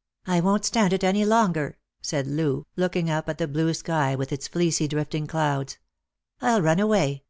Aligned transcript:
"I 0.28 0.38
won't 0.38 0.64
stand 0.64 0.92
it 0.92 1.02
any 1.02 1.24
longer," 1.24 1.78
said 2.00 2.28
Loo, 2.28 2.68
looking 2.76 3.10
up 3.10 3.28
at 3.28 3.38
the 3.38 3.48
blue 3.48 3.74
sky 3.74 4.14
with 4.14 4.30
its 4.30 4.46
fleecy 4.46 4.86
drifting 4.86 5.26
clouds; 5.26 5.78
"I'll 6.40 6.62
run 6.62 6.78
away. 6.78 7.24